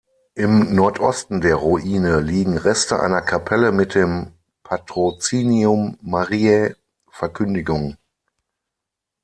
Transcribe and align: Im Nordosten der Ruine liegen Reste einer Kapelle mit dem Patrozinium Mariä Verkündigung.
Im 0.33 0.73
Nordosten 0.73 1.41
der 1.41 1.57
Ruine 1.57 2.21
liegen 2.21 2.57
Reste 2.57 2.99
einer 3.01 3.21
Kapelle 3.21 3.71
mit 3.71 3.93
dem 3.93 4.31
Patrozinium 4.63 5.99
Mariä 6.01 6.73
Verkündigung. 7.11 7.97